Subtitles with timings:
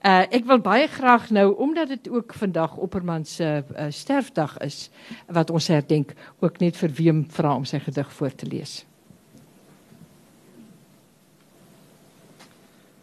[0.00, 4.90] Uh ek wil baie graag nou omdat dit ook vandag Opperman se uh, sterfdag is
[5.28, 8.86] wat ons herdenk, ook net vir Wiem vra om sy gedig voor te lees.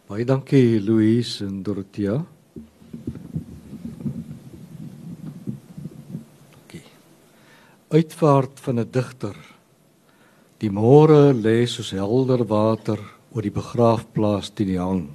[0.09, 2.17] Baie dankie Louise en Dorothea.
[6.55, 6.83] Dankie.
[7.93, 9.37] Uitvaart van 'n digter.
[10.57, 12.97] Die môre lê soos helder water
[13.29, 15.09] oor die begraafplaas teen die hang.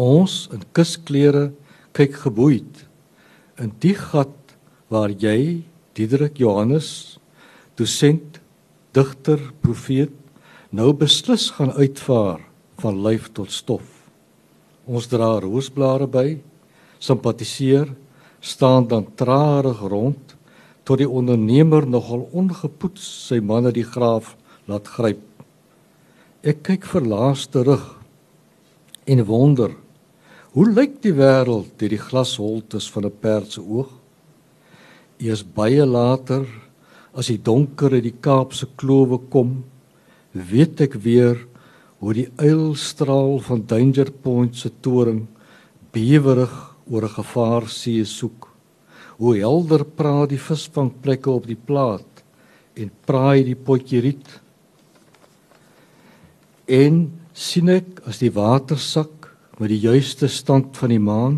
[0.00, 1.50] Ons in kusklere
[1.92, 2.86] kyk geboeid
[3.60, 4.54] in die gat
[4.88, 5.60] waar jy
[5.98, 7.18] Diederik Johannes
[7.76, 8.38] dosent
[8.96, 10.14] digter profeet
[10.72, 12.40] nou beslis gaan uitvaar
[12.80, 13.84] van lyf tot stof.
[14.88, 16.38] Ons dra roosblare by,
[16.96, 17.90] simpatiseer,
[18.40, 20.32] staan dan trarig rond
[20.88, 24.32] tot die ondernemer nogal ongepoets sy man uit die graaf
[24.70, 25.20] laat gryp.
[26.40, 27.84] Ek kyk verlaas terug
[29.04, 29.76] en wonder
[30.50, 33.90] hoe lyk die wêreld deur die glasholtes van 'n perd se oog?
[35.18, 36.46] Eers baie later
[37.14, 39.64] as die donker uit die Kaapse klowe kom,
[40.32, 41.46] weet ek weer
[42.00, 45.26] hoe die uilstraal van Danger Point se toring
[45.92, 46.54] bewerig
[46.90, 48.48] oor 'n gevaarsee soek.
[49.18, 52.24] Hoe helder praat die visvangplekke op die plaat
[52.74, 54.40] en praai die potjie riet.
[56.66, 59.19] En sien ek as die water sak
[59.60, 61.34] met die juiste stand van die maan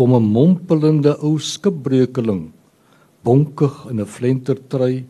[0.00, 2.52] kom 'n mompelende ou skipbreukeling
[3.20, 5.04] bonkig in 'n flentertrui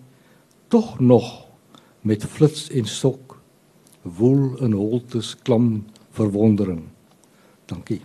[0.68, 1.46] tog nog
[2.02, 3.38] met flits en sok
[4.02, 6.82] woel in holtes klam verwondering.
[7.66, 8.00] Dankie.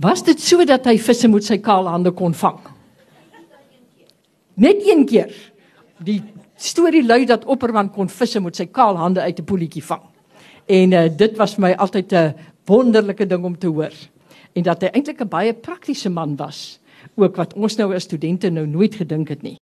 [0.00, 2.75] Was dit so dat hy visse met sy kaal hande kon vang?
[4.56, 5.32] Net een keer.
[6.04, 6.22] Die
[6.56, 10.02] storie lui dat Opperman kon visse met sy kaal hande uit 'n poeltjie vang.
[10.66, 13.92] En uh, dit was my altyd 'n wonderlike ding om te hoor
[14.56, 16.80] en dat hy eintlik 'n baie praktiese man was,
[17.14, 19.54] ook wat ons nou as studente nou nooit gedink het nie.